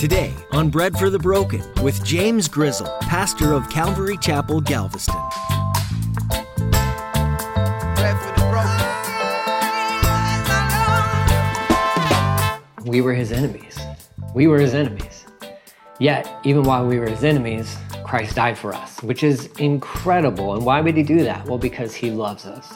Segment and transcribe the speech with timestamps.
[0.00, 5.14] Today on Bread for the Broken with James Grizzle, pastor of Calvary Chapel, Galveston.
[12.86, 13.78] We were his enemies.
[14.34, 15.26] We were his enemies.
[15.98, 20.54] Yet, even while we were his enemies, Christ died for us, which is incredible.
[20.54, 21.44] And why would he do that?
[21.44, 22.72] Well, because he loves us.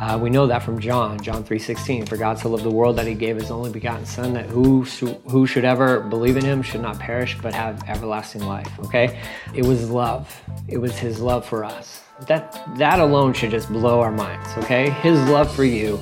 [0.00, 2.08] Uh, we know that from John, John 3.16.
[2.08, 4.82] For God so loved the world that he gave his only begotten son that who,
[5.28, 9.20] who should ever believe in him should not perish but have everlasting life, okay?
[9.54, 10.42] It was love.
[10.68, 12.02] It was his love for us.
[12.28, 14.88] That, that alone should just blow our minds, okay?
[14.88, 16.00] His love for you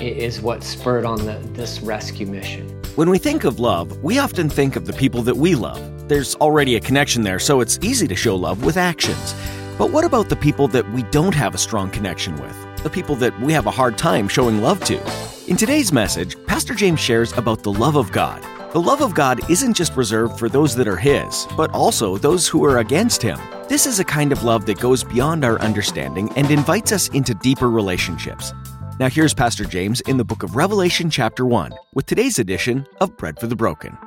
[0.00, 2.66] is what spurred on the, this rescue mission.
[2.94, 6.08] When we think of love, we often think of the people that we love.
[6.08, 9.34] There's already a connection there, so it's easy to show love with actions.
[9.76, 12.67] But what about the people that we don't have a strong connection with?
[12.82, 15.02] The people that we have a hard time showing love to?
[15.48, 18.40] In today's message, Pastor James shares about the love of God.
[18.72, 22.46] The love of God isn't just reserved for those that are His, but also those
[22.46, 23.40] who are against Him.
[23.68, 27.34] This is a kind of love that goes beyond our understanding and invites us into
[27.34, 28.52] deeper relationships.
[29.00, 33.16] Now, here's Pastor James in the book of Revelation, chapter 1, with today's edition of
[33.16, 33.98] Bread for the Broken.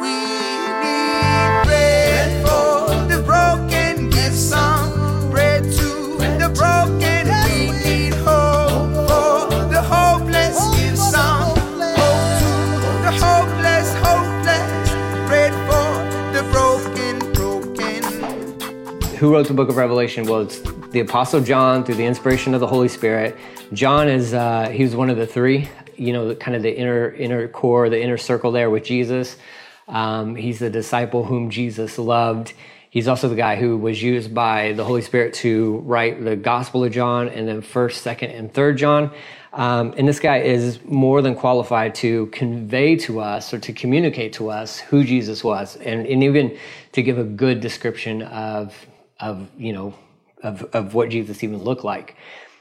[0.00, 0.33] We
[19.24, 20.26] Who wrote the book of Revelation?
[20.26, 23.34] Well, it's the Apostle John through the inspiration of the Holy Spirit.
[23.72, 27.10] John is uh, he was one of the three, you know, kind of the inner
[27.10, 29.38] inner core, the inner circle there with Jesus.
[29.88, 32.52] Um, he's the disciple whom Jesus loved.
[32.90, 36.84] He's also the guy who was used by the Holy Spirit to write the Gospel
[36.84, 39.10] of John and then First, Second, and Third John.
[39.54, 44.34] Um, and this guy is more than qualified to convey to us or to communicate
[44.34, 46.58] to us who Jesus was, and, and even
[46.92, 48.86] to give a good description of
[49.20, 49.94] of you know
[50.42, 52.16] of, of what Jesus even looked like.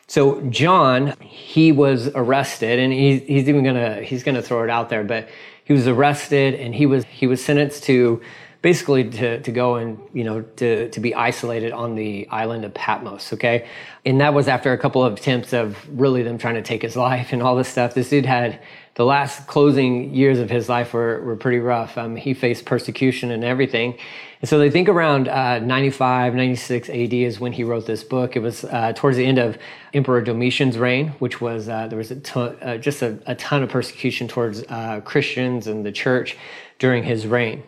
[0.08, 4.90] So John, he was arrested, and he, he's even gonna he's gonna throw it out
[4.90, 5.30] there, but
[5.66, 8.22] he was arrested and he was he was sentenced to
[8.64, 12.74] basically to, to go and you know to, to be isolated on the island of
[12.74, 13.68] patmos okay?
[14.06, 16.96] And that was after a couple of attempts of really them trying to take his
[17.08, 17.94] life and all this stuff.
[17.94, 18.60] This dude had
[18.96, 21.98] the last closing years of his life were, were pretty rough.
[21.98, 23.98] Um, he faced persecution and everything.
[24.40, 28.36] And so they think around uh, 95 96 ad is when he wrote this book.
[28.36, 29.58] It was uh, towards the end of
[29.94, 33.62] emperor domitian's reign which was uh, there was a ton, uh, just a, a, ton
[33.62, 36.36] of persecution towards uh, christians and the church
[36.80, 37.62] during his reign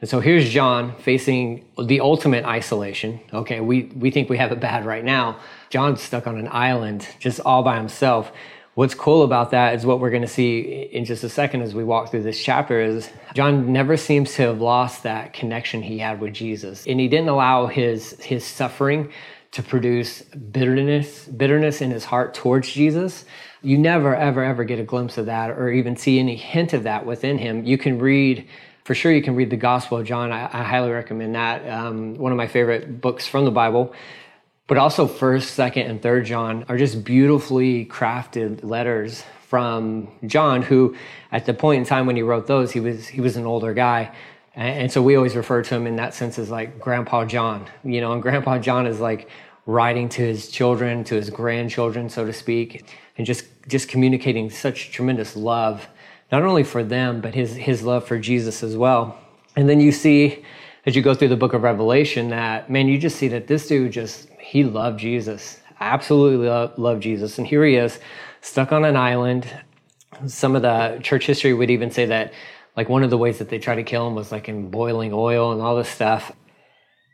[0.00, 3.18] and so here's John facing the ultimate isolation.
[3.32, 5.40] Okay, we, we think we have it bad right now.
[5.70, 8.30] John's stuck on an island just all by himself.
[8.74, 10.60] What's cool about that is what we're going to see
[10.92, 14.42] in just a second as we walk through this chapter is John never seems to
[14.42, 16.86] have lost that connection he had with Jesus.
[16.86, 19.10] And he didn't allow his his suffering
[19.52, 23.24] to produce bitterness bitterness in his heart towards Jesus.
[23.62, 26.82] You never ever ever get a glimpse of that or even see any hint of
[26.82, 27.64] that within him.
[27.64, 28.46] You can read
[28.86, 30.30] for sure you can read the Gospel of John.
[30.30, 31.68] I, I highly recommend that.
[31.68, 33.92] Um, one of my favorite books from the Bible.
[34.68, 40.94] But also, First, Second, and Third John are just beautifully crafted letters from John, who,
[41.32, 43.74] at the point in time when he wrote those, he was he was an older
[43.74, 44.12] guy,
[44.54, 47.66] and, and so we always refer to him in that sense as like Grandpa John.
[47.82, 49.28] You know, and Grandpa John is like
[49.66, 54.92] writing to his children, to his grandchildren, so to speak, and just just communicating such
[54.92, 55.88] tremendous love
[56.32, 59.18] not only for them, but his, his love for Jesus as well.
[59.54, 60.44] And then you see,
[60.84, 63.68] as you go through the book of Revelation, that, man, you just see that this
[63.68, 67.38] dude just, he loved Jesus, absolutely loved, loved Jesus.
[67.38, 67.98] And here he is,
[68.40, 69.48] stuck on an island.
[70.26, 72.32] Some of the church history would even say that,
[72.76, 75.12] like, one of the ways that they tried to kill him was like in boiling
[75.12, 76.32] oil and all this stuff.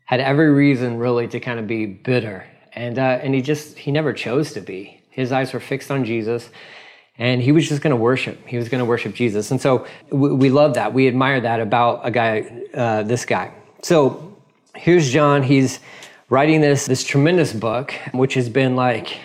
[0.06, 2.46] Had every reason really to kind of be bitter.
[2.72, 5.02] And, uh, and he just, he never chose to be.
[5.10, 6.50] His eyes were fixed on Jesus
[7.18, 8.46] and he was just going to worship.
[8.46, 10.94] He was going to worship Jesus, and so we, we, love that.
[10.94, 13.52] We admire that about a guy, uh, this guy.
[13.82, 14.36] So
[14.74, 15.42] here's John.
[15.42, 15.80] He's
[16.30, 19.18] writing this this tremendous book, which has been like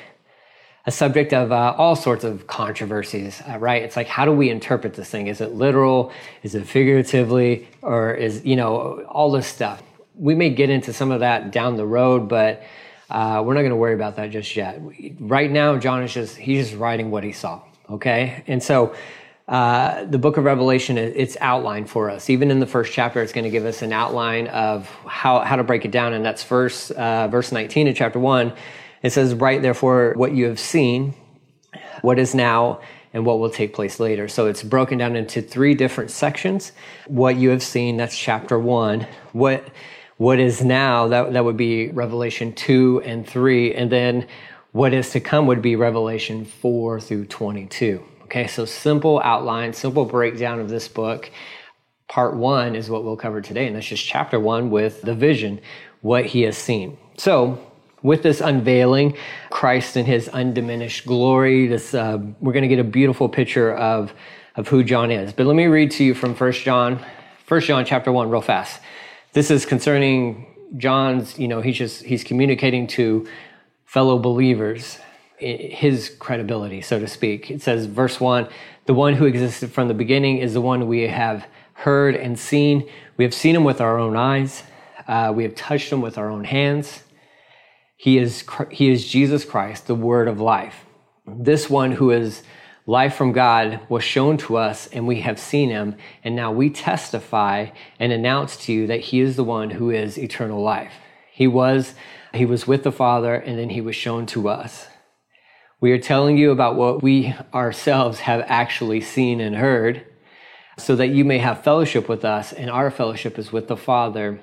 [0.86, 3.42] a subject of uh, all sorts of controversies.
[3.48, 3.84] Uh, right?
[3.84, 5.28] It's like how do we interpret this thing?
[5.28, 6.12] Is it literal?
[6.44, 7.68] Is it figuratively?
[7.82, 9.82] Or is you know all this stuff?
[10.14, 12.64] We may get into some of that down the road, but.
[13.10, 14.82] Uh, we're not going to worry about that just yet.
[15.18, 18.44] Right now, John is just, he's just writing what he saw okay?
[18.48, 18.96] And so
[19.48, 22.30] uh, the book of Revelation, it's outlined for us.
[22.30, 25.56] Even in the first chapter, it's going to give us an outline of how, how
[25.56, 26.14] to break it down.
[26.14, 28.54] And that's verse, uh, verse 19 of chapter 1.
[29.04, 31.14] It says, Write therefore what you have seen,
[32.02, 32.82] what is now,
[33.14, 34.28] and what will take place later.
[34.28, 36.74] So it's broken down into three different sections.
[37.06, 39.08] What you have seen, that's chapter one.
[39.32, 39.70] What
[40.18, 43.76] what is now, that, that would be Revelation 2 and 3.
[43.76, 44.28] And then
[44.78, 48.04] what is to come would be Revelation 4 through 22.
[48.26, 51.32] Okay, so simple outline, simple breakdown of this book.
[52.08, 55.62] Part one is what we'll cover today, and that's just chapter one with the vision,
[56.02, 56.96] what he has seen.
[57.18, 57.60] So,
[58.04, 59.18] with this unveiling,
[59.50, 64.14] Christ in his undiminished glory, this uh, we're going to get a beautiful picture of
[64.58, 65.34] of who John is.
[65.34, 67.04] But let me read to you from First John,
[67.48, 68.80] First John chapter one, real fast.
[69.34, 70.46] This is concerning
[70.78, 71.40] John's.
[71.40, 73.28] You know, he's just he's communicating to
[73.88, 75.00] fellow believers
[75.40, 77.52] his credibility, so to speak.
[77.52, 78.48] It says, verse one,
[78.86, 82.90] the one who existed from the beginning is the one we have heard and seen.
[83.18, 84.64] We have seen him with our own eyes.
[85.08, 87.04] Uh, we have touched him with our own hands.
[87.96, 90.86] He is, he is Jesus Christ, the word of life.
[91.26, 92.44] This one who is
[92.88, 95.96] life from God was shown to us, and we have seen him.
[96.24, 97.68] And now we testify
[98.00, 100.94] and announce to you that he is the one who is eternal life.
[101.32, 101.94] He was,
[102.34, 104.88] he was with the Father, and then he was shown to us.
[105.80, 110.06] We are telling you about what we ourselves have actually seen and heard
[110.78, 114.40] so that you may have fellowship with us, and our fellowship is with the Father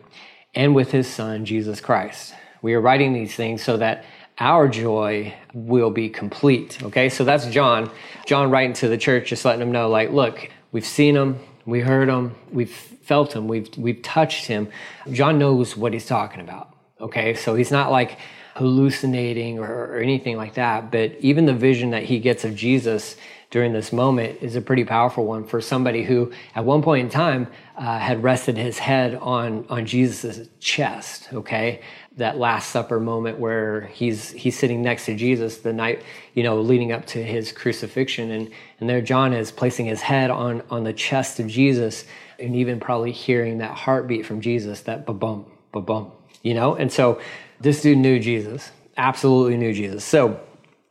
[0.55, 2.35] and with his Son, Jesus Christ.
[2.63, 4.05] We are writing these things so that
[4.39, 6.83] our joy will be complete.
[6.83, 7.91] Okay, so that's John.
[8.27, 11.81] John writing to the church, just letting them know, like, look, we've seen him, we
[11.81, 14.69] heard him, we've felt him, we've we've touched him.
[15.13, 16.74] John knows what he's talking about.
[17.05, 18.19] Okay, so he's not like
[18.55, 23.17] hallucinating or, or anything like that, but even the vision that he gets of Jesus
[23.51, 27.11] during this moment is a pretty powerful one for somebody who, at one point in
[27.11, 27.47] time,
[27.77, 31.29] uh, had rested his head on on Jesus' chest.
[31.33, 31.83] Okay,
[32.17, 36.03] that Last Supper moment where he's he's sitting next to Jesus the night
[36.33, 38.51] you know leading up to his crucifixion, and
[38.81, 42.07] and there John is placing his head on on the chest of Jesus,
[42.39, 46.11] and even probably hearing that heartbeat from Jesus, that ba bum ba bum,
[46.45, 46.77] you know.
[46.77, 47.21] And so
[47.59, 50.05] this dude knew Jesus, absolutely knew Jesus.
[50.05, 50.39] So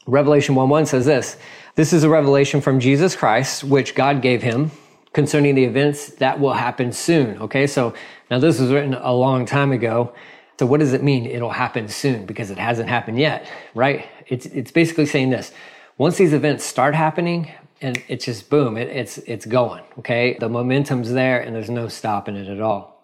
[0.06, 1.38] Revelation one one says this.
[1.76, 4.72] This is a revelation from Jesus Christ, which God gave him
[5.14, 7.38] concerning the events that will happen soon.
[7.44, 7.94] Okay, so
[8.30, 10.14] now this was written a long time ago.
[10.60, 12.26] So what does it mean it'll happen soon?
[12.26, 14.08] Because it hasn't happened yet, right?
[14.28, 15.52] It's, it's basically saying this.
[15.98, 17.52] Once these events start happening,
[17.82, 20.38] and it's just boom, it, it's, it's going, okay?
[20.40, 23.04] The momentum's there and there's no stopping it at all.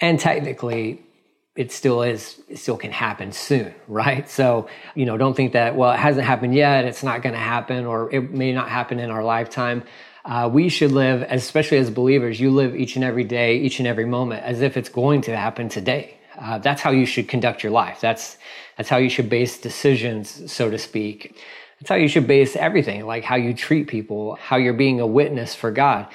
[0.00, 1.02] And technically,
[1.58, 4.30] it still is it still can happen soon right?
[4.30, 7.46] So you know don't think that well it hasn't happened yet it's not going to
[7.56, 9.82] happen or it may not happen in our lifetime.
[10.24, 13.88] Uh, we should live especially as believers you live each and every day each and
[13.88, 16.16] every moment as if it's going to happen today.
[16.38, 18.00] Uh, that's how you should conduct your life.
[18.00, 18.38] That's
[18.76, 21.36] that's how you should base decisions so to speak.
[21.80, 25.06] That's how you should base everything like how you treat people how you're being a
[25.06, 26.06] witness for god.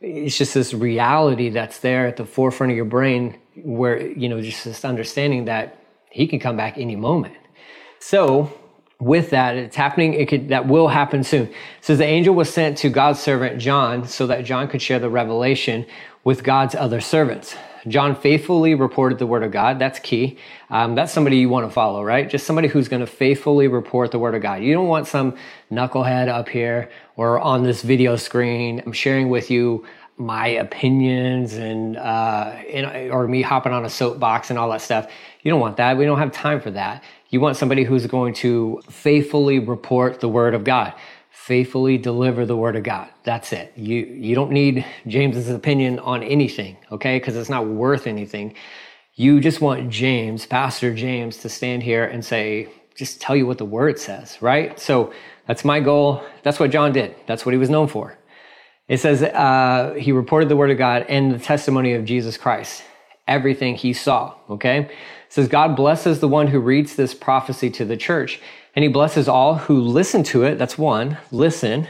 [0.00, 4.40] It's just this reality that's there at the forefront of your brain where you know
[4.40, 5.78] just this understanding that
[6.10, 7.34] he can come back any moment.
[8.00, 8.52] So
[9.00, 11.52] with that it's happening it could that will happen soon.
[11.80, 15.10] So the angel was sent to god's servant john so that john could share the
[15.10, 15.86] revelation
[16.24, 17.54] with god's other servants.
[17.86, 19.78] John faithfully reported the word of god.
[19.78, 20.36] That's key.
[20.68, 22.28] Um, that's somebody you want to follow right?
[22.28, 24.62] Just somebody who's going to faithfully report the word of god.
[24.62, 25.36] You don't want some
[25.70, 29.84] knucklehead up here or on this video screen i'm sharing with you
[30.18, 35.10] my opinions and, uh, and or me hopping on a soapbox and all that stuff.
[35.42, 35.96] You don't want that.
[35.96, 37.02] We don't have time for that.
[37.30, 40.94] You want somebody who's going to faithfully report the word of God,
[41.30, 43.08] faithfully deliver the word of God.
[43.24, 43.72] That's it.
[43.76, 47.18] You you don't need James's opinion on anything, okay?
[47.18, 48.54] Because it's not worth anything.
[49.14, 53.58] You just want James, Pastor James, to stand here and say, just tell you what
[53.58, 54.78] the word says, right?
[54.78, 55.12] So
[55.46, 56.22] that's my goal.
[56.42, 57.14] That's what John did.
[57.26, 58.18] That's what he was known for.
[58.88, 62.82] It says uh, he reported the word of God and the testimony of Jesus Christ,
[63.26, 64.34] everything he saw.
[64.50, 64.80] Okay.
[64.80, 64.90] It
[65.28, 68.40] says God blesses the one who reads this prophecy to the church,
[68.74, 70.56] and he blesses all who listen to it.
[70.56, 71.86] That's one, listen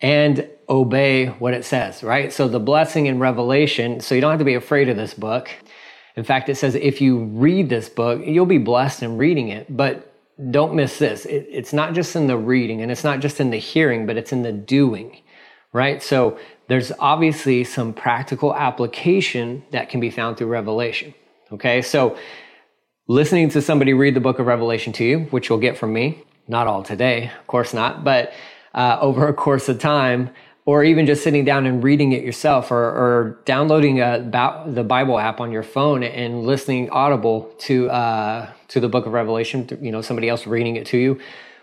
[0.00, 2.32] and obey what it says, right?
[2.32, 5.50] So the blessing in Revelation, so you don't have to be afraid of this book.
[6.16, 9.74] In fact, it says if you read this book, you'll be blessed in reading it.
[9.74, 10.12] But
[10.50, 11.26] don't miss this.
[11.26, 14.16] It, it's not just in the reading and it's not just in the hearing, but
[14.16, 15.20] it's in the doing
[15.72, 16.02] right?
[16.02, 21.14] So there's obviously some practical application that can be found through Revelation.
[21.52, 22.16] Okay, so
[23.06, 26.22] listening to somebody read the book of Revelation to you, which you'll get from me,
[26.46, 28.32] not all today, of course not, but
[28.74, 30.30] uh, over a course of time,
[30.66, 34.18] or even just sitting down and reading it yourself, or, or downloading a,
[34.66, 39.14] the Bible app on your phone and listening audible to uh, to the book of
[39.14, 41.18] Revelation, you know, somebody else reading it to you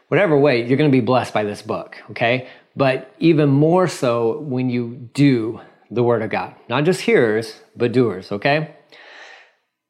[0.08, 2.48] whatever way, you're going to be blessed by this book, okay?
[2.76, 7.92] But even more so when you do the word of God, not just hearers, but
[7.92, 8.76] doers, okay?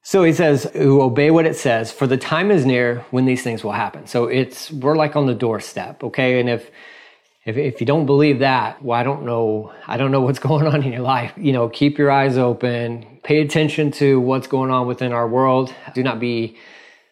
[0.04, 3.42] So he says, who obey what it says, for the time is near when these
[3.42, 4.06] things will happen.
[4.06, 6.40] So it's, we're like on the doorstep, okay?
[6.40, 6.70] And if,
[7.44, 10.68] if, if you don't believe that, well, I don't know, I don't know what's going
[10.68, 11.34] on in your life.
[11.38, 15.74] You know, keep your eyes open, pay attention to what's going on within our world.
[15.96, 16.56] Do not be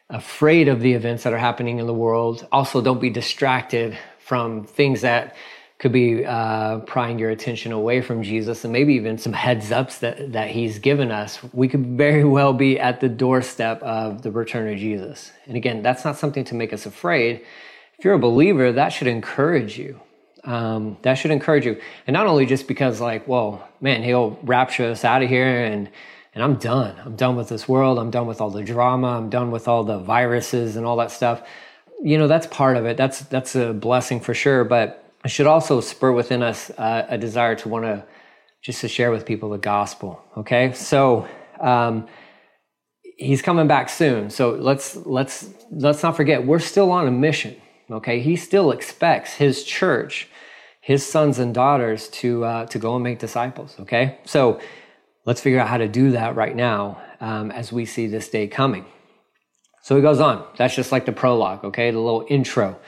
[0.09, 2.47] afraid of the events that are happening in the world.
[2.51, 5.35] Also, don't be distracted from things that
[5.83, 9.97] could be uh, prying your attention away from Jesus and maybe even some heads ups
[9.97, 11.43] that, that he's given us.
[11.51, 15.33] We could very well be at the doorstep of the return of Jesus.
[15.45, 17.41] And again, that's not something to make us afraid.
[17.99, 19.99] If you're a believer, that should encourage you.
[20.45, 21.81] Um, that should encourage you.
[22.07, 25.89] And not only just because, like, well, man, he'll rapture us out of here and
[26.33, 26.95] and I'm done.
[27.03, 27.99] I'm done with this world.
[27.99, 29.17] I'm done with all the drama.
[29.17, 31.45] I'm done with all the viruses and all that stuff.
[32.01, 32.95] You know, that's part of it.
[32.95, 34.63] That's that's a blessing for sure.
[34.63, 38.03] But should also spur within us uh, a desire to want to
[38.61, 40.21] just to share with people the gospel.
[40.37, 41.27] Okay, so
[41.59, 42.07] um,
[43.17, 44.29] he's coming back soon.
[44.29, 47.55] So let's let's let's not forget we're still on a mission.
[47.91, 50.27] Okay, he still expects his church,
[50.81, 53.75] his sons and daughters to uh, to go and make disciples.
[53.81, 54.59] Okay, so
[55.25, 58.47] let's figure out how to do that right now um, as we see this day
[58.47, 58.85] coming.
[59.83, 60.45] So he goes on.
[60.57, 61.91] That's just like the prologue, okay?
[61.91, 62.79] The little intro.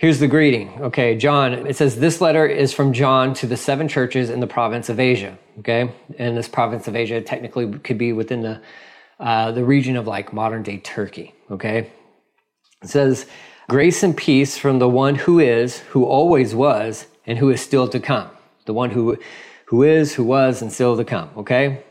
[0.00, 0.70] Here's the greeting.
[0.80, 4.46] Okay, John, it says this letter is from John to the seven churches in the
[4.46, 5.36] province of Asia.
[5.58, 8.62] Okay, and this province of Asia technically could be within the
[9.18, 11.34] uh, the region of like modern day Turkey.
[11.50, 11.90] Okay,
[12.82, 13.26] it says
[13.68, 17.86] grace and peace from the one who is, who always was, and who is still
[17.86, 18.30] to come.
[18.64, 19.18] The one who
[19.66, 21.28] who is, who was, and still to come.
[21.36, 21.84] Okay?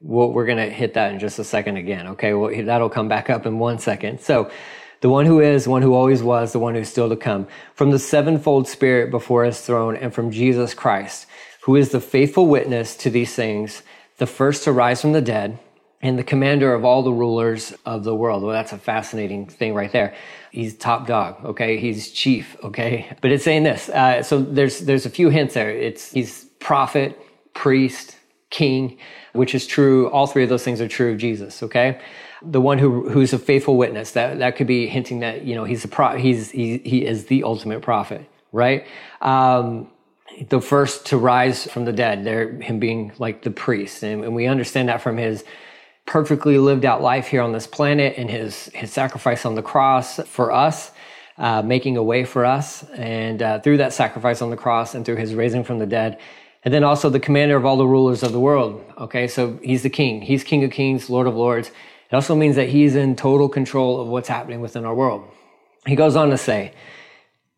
[0.00, 2.06] Well, we're to hit that in just a second again.
[2.06, 2.32] Okay?
[2.32, 4.20] Well, that'll come back up in one second.
[4.20, 4.52] So,
[5.00, 7.46] the one who is, the one who always was, the one who's still to come,
[7.74, 11.26] from the sevenfold Spirit before his throne, and from Jesus Christ,
[11.62, 13.82] who is the faithful witness to these things,
[14.18, 15.58] the first to rise from the dead,
[16.02, 18.42] and the commander of all the rulers of the world.
[18.42, 20.14] Well, that's a fascinating thing right there.
[20.52, 21.78] He's top dog, okay?
[21.78, 23.06] He's chief, okay?
[23.20, 23.88] But it's saying this.
[23.88, 25.70] Uh, so there's there's a few hints there.
[25.70, 27.18] It's he's prophet,
[27.54, 28.16] priest,
[28.50, 28.98] king,
[29.32, 30.08] which is true.
[30.10, 31.62] All three of those things are true of Jesus.
[31.62, 32.00] Okay,
[32.42, 34.12] the one who who's a faithful witness.
[34.12, 36.16] That that could be hinting that you know he's a pro.
[36.16, 38.86] He's he, he is the ultimate prophet, right?
[39.20, 39.90] Um,
[40.48, 42.24] the first to rise from the dead.
[42.24, 45.44] There, him being like the priest, and, and we understand that from his
[46.04, 50.20] perfectly lived out life here on this planet and his his sacrifice on the cross
[50.26, 50.92] for us.
[51.38, 55.04] Uh, making a way for us, and uh, through that sacrifice on the cross and
[55.04, 56.18] through his raising from the dead,
[56.64, 58.82] and then also the commander of all the rulers of the world.
[58.96, 60.22] Okay, so he's the king.
[60.22, 61.70] He's King of Kings, Lord of Lords.
[62.10, 65.28] It also means that he's in total control of what's happening within our world.
[65.86, 66.72] He goes on to say,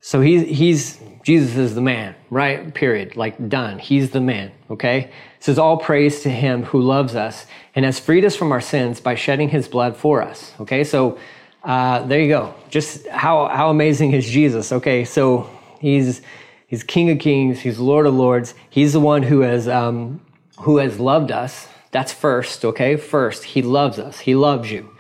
[0.01, 2.73] so he's, he's, Jesus is the man, right?
[2.73, 3.17] Period.
[3.17, 3.79] Like done.
[3.79, 4.53] He's the man.
[4.71, 5.05] Okay.
[5.39, 8.61] It says all praise to him who loves us and has freed us from our
[8.61, 10.53] sins by shedding his blood for us.
[10.61, 10.85] Okay.
[10.85, 11.19] So,
[11.65, 12.55] uh, there you go.
[12.71, 14.73] Just how, how amazing is Jesus?
[14.73, 15.05] Okay.
[15.05, 15.51] So
[15.81, 16.23] he's,
[16.69, 17.61] He's King of Kings.
[17.61, 18.55] He's Lord of Lords.
[18.69, 20.21] He's the one who has um,
[20.61, 21.67] who has loved us.
[21.91, 22.97] That's first, okay?
[22.97, 24.21] First, He loves us.
[24.21, 24.91] He loves you.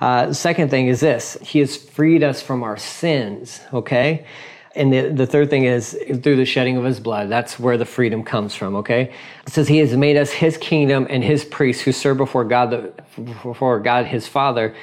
[0.00, 4.26] Uh, second thing is this: He has freed us from our sins, okay?
[4.74, 7.28] And the, the third thing is through the shedding of his blood.
[7.28, 9.12] That's where the freedom comes from, okay?
[9.44, 12.70] It says he has made us his kingdom and his priests who serve before God,
[12.70, 14.76] the, before God his Father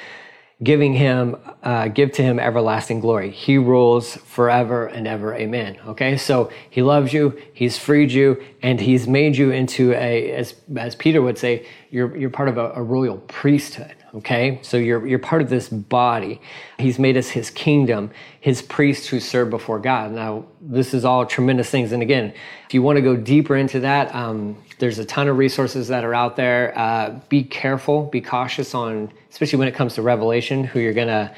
[0.62, 3.30] giving him, uh, give to him everlasting glory.
[3.30, 5.34] He rules forever and ever.
[5.34, 5.78] Amen.
[5.86, 6.16] Okay.
[6.16, 7.38] So he loves you.
[7.52, 12.16] He's freed you and he's made you into a, as, as Peter would say, you're,
[12.16, 13.96] you're part of a, a royal priesthood.
[14.16, 14.58] Okay.
[14.62, 16.40] So you're, you're part of this body.
[16.78, 20.12] He's made us his kingdom, his priests who serve before God.
[20.12, 21.92] Now, this is all tremendous things.
[21.92, 22.32] And again,
[22.66, 26.02] if you want to go deeper into that, um, there's a ton of resources that
[26.02, 26.72] are out there.
[26.78, 31.08] Uh, be careful, be cautious on, especially when it comes to Revelation, who you're going
[31.08, 31.34] to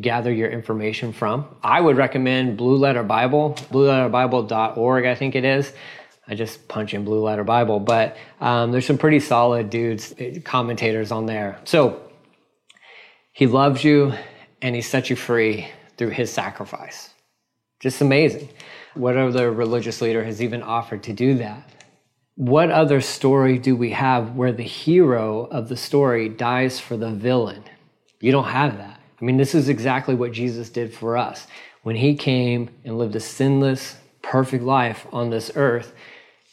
[0.00, 1.46] gather your information from.
[1.62, 5.72] I would recommend Blue Letter Bible, blueletterbible.org, I think it is.
[6.32, 11.12] I just punch in Blue Letter Bible, but um, there's some pretty solid dudes, commentators
[11.12, 11.60] on there.
[11.64, 12.00] So
[13.32, 14.14] he loves you
[14.62, 17.10] and he set you free through his sacrifice.
[17.80, 18.48] Just amazing.
[18.94, 21.68] What other religious leader has even offered to do that?
[22.34, 27.10] what other story do we have where the hero of the story dies for the
[27.10, 27.62] villain?
[28.20, 29.00] You don't have that.
[29.20, 31.46] I mean, this is exactly what Jesus did for us.
[31.82, 35.92] When he came and lived a sinless, perfect life on this earth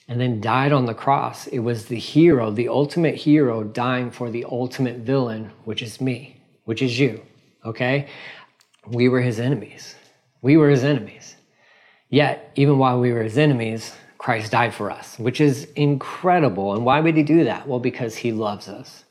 [0.09, 4.31] and then died on the cross, it was the hero, the ultimate hero, dying for
[4.31, 7.21] the ultimate villain, which is me, which is you.
[7.63, 8.07] Okay?
[8.87, 9.93] We were his enemies.
[10.41, 11.35] We were his enemies.
[12.09, 16.73] Yet, even while we were his enemies, Christ died for us, which is incredible.
[16.73, 17.67] And why would he do that?
[17.67, 19.03] Well, because he loves us.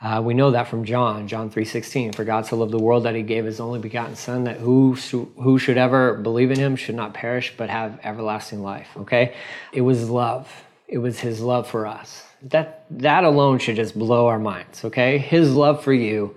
[0.00, 2.14] Uh, we know that from John, John 3.16.
[2.14, 4.94] For God so loved the world that he gave his only begotten son that who,
[4.94, 8.88] who should ever believe in him should not perish but have everlasting life.
[8.96, 9.34] Okay?
[9.72, 10.48] It was love.
[10.86, 12.24] It was his love for us.
[12.42, 14.84] That, that alone should just blow our minds.
[14.84, 15.18] Okay?
[15.18, 16.36] His love for you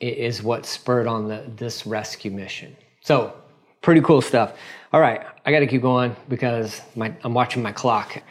[0.00, 2.76] is what spurred on the, this rescue mission.
[3.02, 3.34] So,
[3.82, 4.54] pretty cool stuff.
[4.92, 8.22] All right, I got to keep going because my, I'm watching my clock.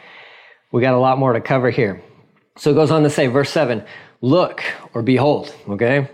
[0.72, 2.02] We got a lot more to cover here.
[2.58, 3.84] So it goes on to say, verse 7
[4.20, 6.08] Look or behold, okay?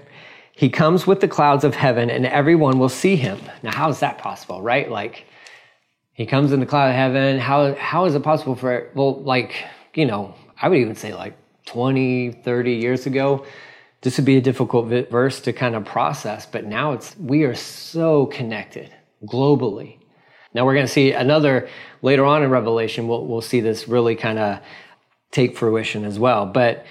[0.52, 3.40] He comes with the clouds of heaven and everyone will see him.
[3.62, 4.90] Now, how is that possible, right?
[4.90, 5.25] Like,
[6.12, 7.38] he comes in the cloud of heaven.
[7.38, 11.37] How, how is it possible for, well, like, you know, I would even say like
[11.66, 13.47] 20, 30 years ago,
[14.02, 17.54] this would be a difficult verse to kind of process, but now it's, we are
[17.54, 18.92] so connected
[19.25, 19.99] globally.
[20.54, 21.68] Now we're going to see another
[22.02, 24.61] later on in Revelation, we'll, we'll see this really kind of
[25.30, 26.47] take fruition as well.
[26.47, 26.85] But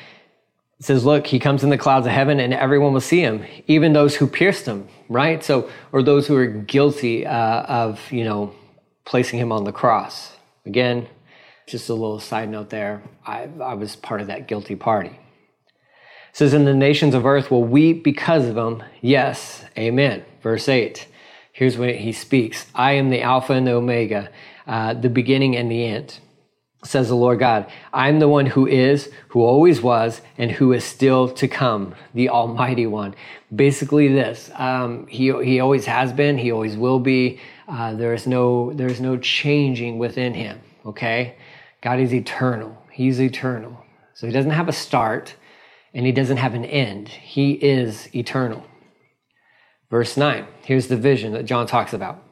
[0.81, 3.45] it says, look, he comes in the clouds of heaven and everyone will see him,
[3.67, 5.43] even those who pierced him, right?
[5.43, 8.55] So, or those who are guilty uh, of, you know,
[9.05, 10.35] placing him on the cross.
[10.65, 11.07] Again,
[11.67, 13.03] just a little side note there.
[13.23, 15.09] I, I was part of that guilty party.
[15.09, 15.15] It
[16.33, 18.81] says, and the nations of earth will weep because of him.
[19.01, 20.25] Yes, amen.
[20.41, 21.05] Verse 8.
[21.51, 24.31] Here's when he speaks I am the Alpha and the Omega,
[24.65, 26.17] uh, the beginning and the end
[26.83, 27.71] says the Lord God.
[27.93, 32.29] I'm the one who is, who always was, and who is still to come, the
[32.29, 33.13] Almighty One.
[33.53, 37.39] Basically, this um, he he always has been, he always will be.
[37.67, 40.59] Uh, there is no there is no changing within him.
[40.85, 41.35] Okay,
[41.81, 42.75] God is eternal.
[42.91, 43.77] He's eternal,
[44.13, 45.35] so he doesn't have a start,
[45.93, 47.09] and he doesn't have an end.
[47.09, 48.65] He is eternal.
[49.91, 50.47] Verse nine.
[50.63, 52.23] Here's the vision that John talks about.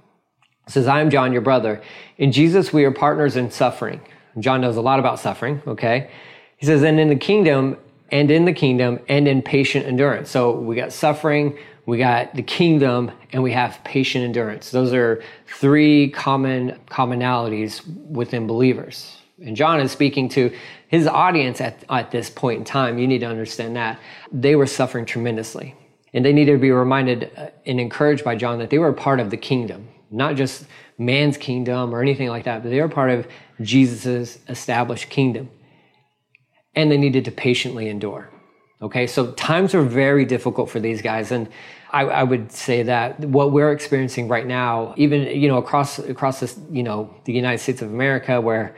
[0.65, 1.81] It says, "I am John, your brother.
[2.17, 4.01] In Jesus, we are partners in suffering."
[4.37, 6.11] John knows a lot about suffering, okay?
[6.57, 7.77] He says, and in the kingdom,
[8.11, 10.29] and in the kingdom, and in patient endurance.
[10.29, 14.71] So we got suffering, we got the kingdom, and we have patient endurance.
[14.71, 19.17] Those are three common commonalities within believers.
[19.41, 20.53] And John is speaking to
[20.87, 22.99] his audience at, at this point in time.
[22.99, 23.99] You need to understand that.
[24.31, 25.75] They were suffering tremendously.
[26.13, 29.19] And they needed to be reminded uh, and encouraged by John that they were part
[29.19, 30.65] of the kingdom, not just
[30.97, 33.27] man's kingdom or anything like that, but they were part of
[33.61, 35.49] Jesus' established kingdom.
[36.75, 38.29] And they needed to patiently endure.
[38.81, 41.31] Okay, so times are very difficult for these guys.
[41.31, 41.49] And
[41.91, 46.39] I, I, would say that what we're experiencing right now, even, you know, across, across
[46.39, 48.75] this, you know, the United States of America, where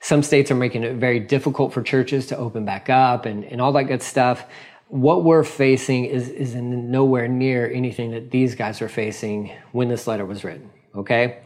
[0.00, 3.60] some states are making it very difficult for churches to open back up and, and
[3.60, 4.46] all that good stuff.
[4.88, 10.06] What we're facing is, is nowhere near anything that these guys are facing when this
[10.06, 10.70] letter was written.
[10.94, 11.42] Okay.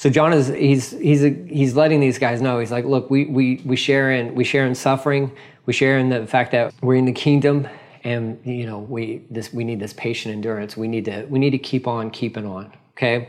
[0.00, 2.58] So John is he's he's a, he's letting these guys know.
[2.58, 5.30] He's like, look, we we we share in we share in suffering.
[5.66, 7.68] We share in the fact that we're in the kingdom,
[8.02, 10.74] and you know we this we need this patient endurance.
[10.74, 12.72] We need to we need to keep on keeping on.
[12.92, 13.28] Okay.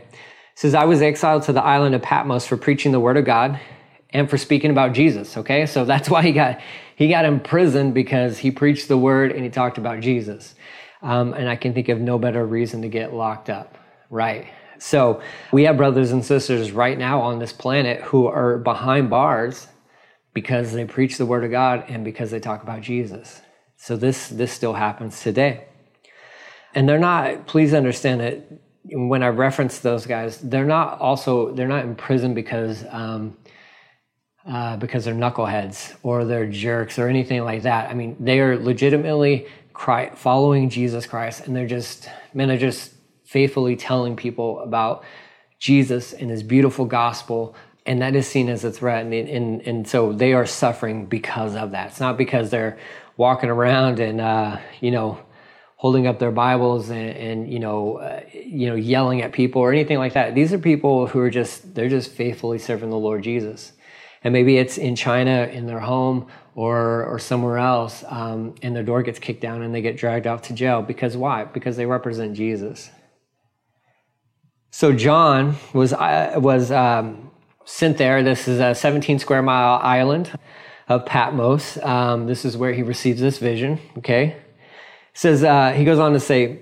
[0.54, 3.60] Says I was exiled to the island of Patmos for preaching the word of God
[4.08, 5.36] and for speaking about Jesus.
[5.36, 6.58] Okay, so that's why he got
[6.96, 10.54] he got imprisoned because he preached the word and he talked about Jesus.
[11.02, 13.76] Um, and I can think of no better reason to get locked up.
[14.08, 14.46] Right.
[14.82, 19.68] So we have brothers and sisters right now on this planet who are behind bars
[20.34, 23.40] because they preach the word of God and because they talk about Jesus.
[23.76, 25.66] So this this still happens today.
[26.74, 28.44] And they're not please understand that
[28.90, 33.36] when I reference those guys, they're not also they're not in prison because um,
[34.44, 37.88] uh, because they're knuckleheads or they're jerks or anything like that.
[37.88, 42.94] I mean, they are legitimately cry, following Jesus Christ, and they're just men are just
[43.32, 45.04] faithfully telling people about
[45.58, 47.54] Jesus and his beautiful gospel.
[47.86, 49.06] And that is seen as a threat.
[49.06, 51.88] And, and, and so they are suffering because of that.
[51.88, 52.78] It's not because they're
[53.16, 55.18] walking around and, uh, you know,
[55.76, 59.72] holding up their Bibles and, and you know, uh, you know, yelling at people or
[59.72, 60.34] anything like that.
[60.34, 63.72] These are people who are just, they're just faithfully serving the Lord Jesus.
[64.22, 68.84] And maybe it's in China, in their home, or, or somewhere else, um, and their
[68.84, 70.82] door gets kicked down and they get dragged off to jail.
[70.82, 71.44] Because why?
[71.44, 72.90] Because they represent Jesus.
[74.74, 77.30] So John was uh, was um,
[77.66, 78.22] sent there.
[78.22, 80.32] This is a 17 square mile island
[80.88, 81.76] of Patmos.
[81.82, 83.78] Um, this is where he receives this vision.
[83.98, 84.34] Okay,
[85.12, 86.60] says uh, he goes on to say,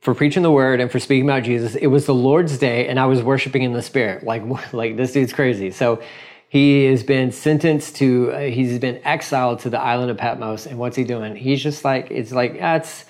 [0.00, 2.98] for preaching the word and for speaking about Jesus, it was the Lord's day, and
[3.00, 4.22] I was worshiping in the Spirit.
[4.22, 5.72] Like like this dude's crazy.
[5.72, 6.00] So
[6.48, 8.30] he has been sentenced to.
[8.34, 11.34] Uh, he's been exiled to the island of Patmos, and what's he doing?
[11.34, 13.04] He's just like it's like that's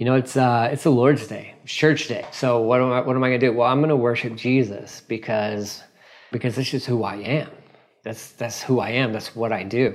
[0.00, 2.24] you know, it's uh, it's the Lord's Day, Church Day.
[2.32, 3.52] So what am I what am I going to do?
[3.52, 5.82] Well, I'm going to worship Jesus because
[6.32, 7.50] because this is who I am.
[8.02, 9.12] That's that's who I am.
[9.12, 9.94] That's what I do.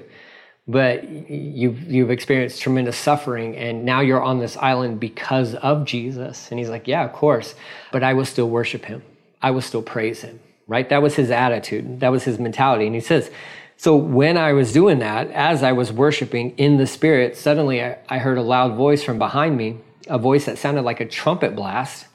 [0.68, 6.52] But you've you've experienced tremendous suffering, and now you're on this island because of Jesus.
[6.52, 7.56] And he's like, yeah, of course,
[7.92, 9.02] but I will still worship him.
[9.42, 10.40] I will still praise him.
[10.68, 10.88] Right?
[10.88, 12.02] That was his attitude.
[12.02, 12.86] That was his mentality.
[12.86, 13.32] And he says,
[13.76, 17.98] so when I was doing that, as I was worshiping in the spirit, suddenly I,
[18.08, 21.56] I heard a loud voice from behind me a voice that sounded like a trumpet
[21.56, 22.08] blast.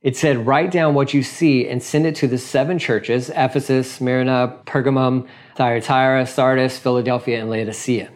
[0.00, 3.90] It said, Write down what you see and send it to the seven churches Ephesus,
[3.90, 8.10] Smyrna, Pergamum, Thyatira, Sardis, Philadelphia, and Laodicea.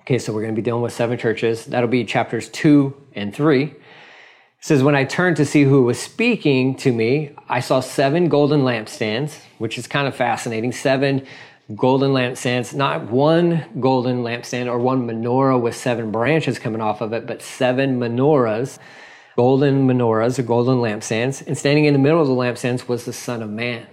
[0.00, 1.66] Okay, so we're going to be dealing with seven churches.
[1.66, 3.64] That'll be chapters two and three.
[3.64, 3.76] It
[4.60, 8.62] says, When I turned to see who was speaking to me, I saw seven golden
[8.62, 10.72] lampstands, which is kind of fascinating.
[10.72, 11.26] Seven
[11.74, 17.12] golden lampstands, not one golden lampstand or one menorah with seven branches coming off of
[17.12, 18.78] it, but seven menorahs,
[19.36, 21.46] golden menorahs or golden lampstands.
[21.46, 23.86] And standing in the middle of the lampstands was the Son of Man.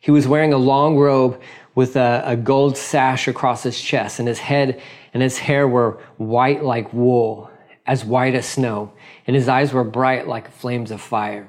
[0.00, 1.40] He was wearing a long robe
[1.74, 4.80] with a, a gold sash across his chest, and his head
[5.12, 7.50] and his hair were white like wool,
[7.86, 8.92] as white as snow,
[9.26, 11.48] and his eyes were bright like flames of fire.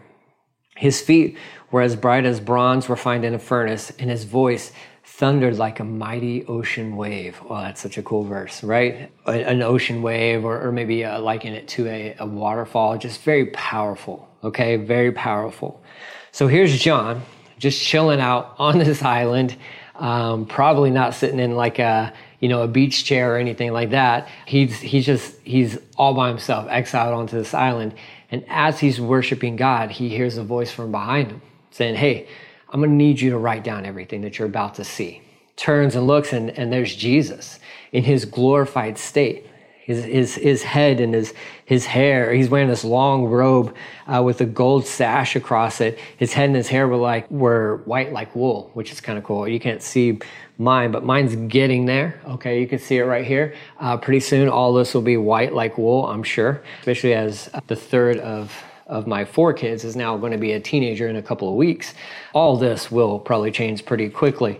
[0.76, 1.38] His feet
[1.70, 4.72] were as bright as bronze refined in a furnace, and his voice
[5.14, 7.40] thundered like a mighty ocean wave.
[7.48, 9.12] Oh, that's such a cool verse, right?
[9.28, 12.98] An ocean wave, or, or maybe uh, liken it to a, a waterfall.
[12.98, 14.78] Just very powerful, okay?
[14.78, 15.84] Very powerful.
[16.32, 17.22] So here's John,
[17.60, 19.56] just chilling out on this island,
[19.96, 23.92] um, probably not sitting in like a you know a beach chair or anything like
[23.92, 24.30] that.
[24.48, 27.94] He's he's just he's all by himself, exiled onto this island.
[28.32, 32.28] And as he's worshiping God, he hears a voice from behind him saying, "Hey."
[32.72, 35.22] I'm going to need you to write down everything that you're about to see.
[35.58, 37.60] Turns and looks, and, and there's Jesus
[37.92, 39.48] in his glorified state.
[39.84, 41.34] His, his, his head and his,
[41.66, 42.32] his hair.
[42.34, 43.76] He's wearing this long robe
[44.08, 46.00] uh, with a gold sash across it.
[46.18, 49.26] His head and his hair were like were white like wool, which is kind of
[49.26, 49.48] cool.
[49.48, 50.20] You can't see
[50.58, 52.22] mine, but mine's getting there.
[52.26, 53.56] Okay, you can see it right here.
[53.80, 57.76] Uh, pretty soon, all this will be white like wool, I'm sure, especially as the
[57.76, 58.56] third of
[58.92, 61.56] of my four kids is now going to be a teenager in a couple of
[61.56, 61.94] weeks.
[62.34, 64.60] All this will probably change pretty quickly.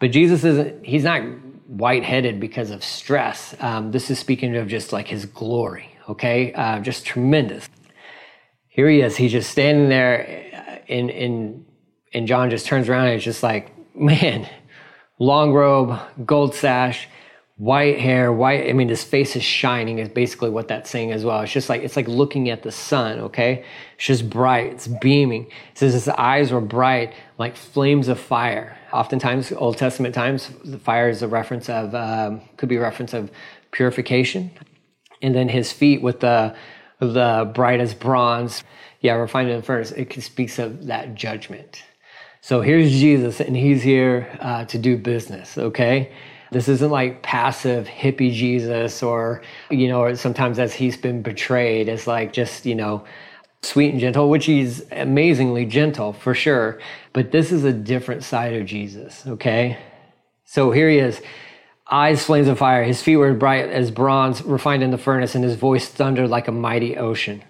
[0.00, 1.22] But Jesus isn't, he's not
[1.66, 3.54] white headed because of stress.
[3.60, 6.54] Um, this is speaking of just like his glory, okay?
[6.54, 7.68] Uh, just tremendous.
[8.68, 9.16] Here he is.
[9.16, 11.66] He's just standing there, and, and,
[12.14, 14.48] and John just turns around and it's just like, man,
[15.18, 17.08] long robe, gold sash
[17.56, 18.68] white hair, white.
[18.68, 19.98] I mean, his face is shining.
[19.98, 21.40] Is basically what that's saying as well.
[21.40, 23.18] It's just like it's like looking at the sun.
[23.20, 23.64] Okay,
[23.94, 24.72] it's just bright.
[24.72, 25.46] It's beaming.
[25.46, 28.78] It says his eyes were bright like flames of fire.
[28.92, 33.14] Oftentimes, Old Testament times, the fire is a reference of um, could be a reference
[33.14, 33.30] of
[33.72, 34.50] purification,
[35.22, 36.54] and then his feet with the
[37.00, 38.64] the bright as bronze.
[39.00, 39.92] Yeah, refined in the furnace.
[39.92, 41.82] It speaks of that judgment.
[42.40, 45.58] So here's Jesus, and he's here uh, to do business.
[45.58, 46.12] Okay
[46.52, 51.88] this isn't like passive hippie Jesus or, you know, or sometimes as he's been betrayed,
[51.88, 53.04] it's like just, you know,
[53.62, 56.80] sweet and gentle, which he's amazingly gentle for sure.
[57.12, 59.78] But this is a different side of Jesus, okay?
[60.44, 61.20] So here he is,
[61.90, 65.42] eyes flames of fire, his feet were bright as bronze refined in the furnace, and
[65.42, 67.42] his voice thundered like a mighty ocean.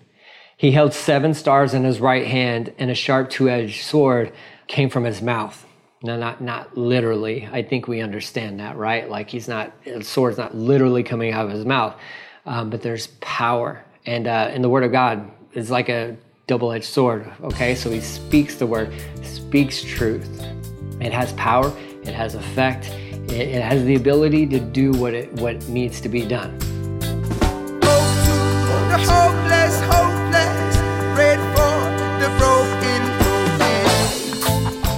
[0.56, 4.32] He held seven stars in his right hand, and a sharp two edged sword
[4.66, 5.65] came from his mouth.
[6.06, 7.48] No, not not literally.
[7.50, 9.10] I think we understand that, right?
[9.10, 11.96] Like he's not sword's not literally coming out of his mouth,
[12.44, 16.16] um, but there's power, and uh, and the word of God is like a
[16.46, 17.28] double-edged sword.
[17.42, 18.92] Okay, so he speaks the word,
[19.24, 20.46] speaks truth.
[21.00, 21.76] It has power.
[22.04, 22.86] It has effect.
[23.28, 26.56] It, it has the ability to do what it what needs to be done.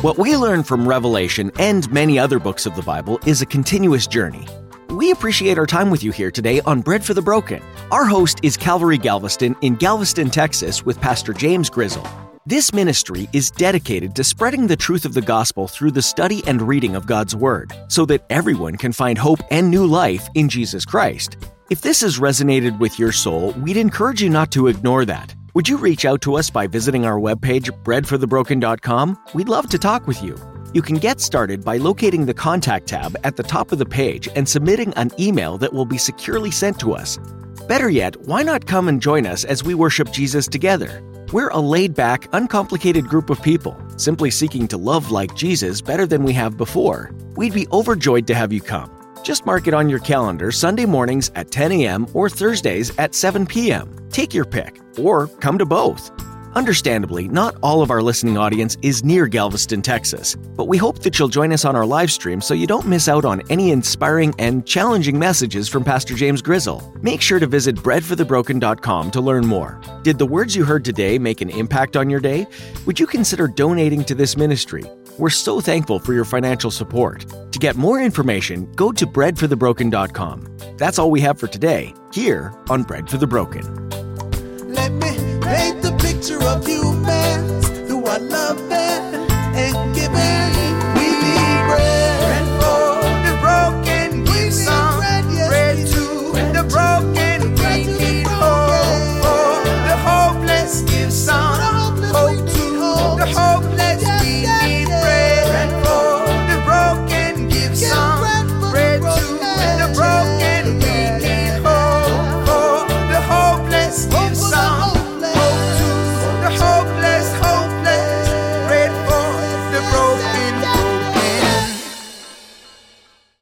[0.01, 4.07] What we learn from Revelation and many other books of the Bible is a continuous
[4.07, 4.47] journey.
[4.91, 7.61] We appreciate our time with you here today on Bread for the Broken.
[7.91, 12.07] Our host is Calvary Galveston in Galveston, Texas, with Pastor James Grizzle.
[12.47, 16.63] This ministry is dedicated to spreading the truth of the gospel through the study and
[16.63, 20.85] reading of God's Word, so that everyone can find hope and new life in Jesus
[20.85, 21.39] Christ.
[21.71, 25.35] If this has resonated with your soul, we'd encourage you not to ignore that.
[25.55, 29.19] Would you reach out to us by visiting our webpage, breadforthebroken.com?
[29.33, 30.37] We'd love to talk with you.
[30.75, 34.29] You can get started by locating the contact tab at the top of the page
[34.37, 37.19] and submitting an email that will be securely sent to us.
[37.67, 41.03] Better yet, why not come and join us as we worship Jesus together?
[41.33, 46.07] We're a laid back, uncomplicated group of people, simply seeking to love like Jesus better
[46.07, 47.11] than we have before.
[47.37, 48.98] We'd be overjoyed to have you come.
[49.23, 52.07] Just mark it on your calendar Sunday mornings at 10 a.m.
[52.15, 53.95] or Thursdays at 7 p.m.
[54.11, 56.11] Take your pick, or come to both.
[56.55, 61.19] Understandably, not all of our listening audience is near Galveston, Texas, but we hope that
[61.19, 64.35] you'll join us on our live stream so you don't miss out on any inspiring
[64.39, 66.83] and challenging messages from Pastor James Grizzle.
[67.01, 69.81] Make sure to visit breadforthebroken.com to learn more.
[70.03, 72.47] Did the words you heard today make an impact on your day?
[72.87, 74.85] Would you consider donating to this ministry?
[75.19, 77.25] We're so thankful for your financial support.
[77.59, 80.59] To get more information, go to breadforthebroken.com.
[80.77, 83.65] That's all we have for today, here on Bread for the Broken.